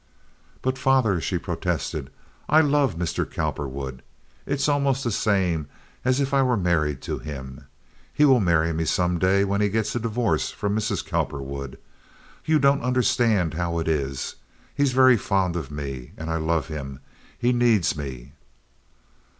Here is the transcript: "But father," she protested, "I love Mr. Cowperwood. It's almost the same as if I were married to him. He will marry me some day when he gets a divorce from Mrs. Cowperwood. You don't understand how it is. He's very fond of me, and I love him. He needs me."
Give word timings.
"But 0.63 0.79
father," 0.79 1.21
she 1.21 1.37
protested, 1.37 2.09
"I 2.49 2.61
love 2.61 2.95
Mr. 2.97 3.23
Cowperwood. 3.23 4.01
It's 4.47 4.67
almost 4.67 5.03
the 5.03 5.11
same 5.11 5.67
as 6.03 6.19
if 6.19 6.33
I 6.33 6.41
were 6.41 6.57
married 6.57 7.03
to 7.03 7.19
him. 7.19 7.65
He 8.11 8.25
will 8.25 8.39
marry 8.39 8.73
me 8.73 8.83
some 8.85 9.19
day 9.19 9.43
when 9.43 9.61
he 9.61 9.69
gets 9.69 9.95
a 9.95 9.99
divorce 9.99 10.49
from 10.49 10.75
Mrs. 10.75 11.05
Cowperwood. 11.05 11.77
You 12.45 12.57
don't 12.57 12.81
understand 12.81 13.53
how 13.53 13.77
it 13.77 13.87
is. 13.87 14.37
He's 14.73 14.91
very 14.91 15.17
fond 15.17 15.55
of 15.55 15.69
me, 15.69 16.13
and 16.17 16.31
I 16.31 16.37
love 16.37 16.67
him. 16.67 16.99
He 17.37 17.53
needs 17.53 17.95
me." 17.95 18.31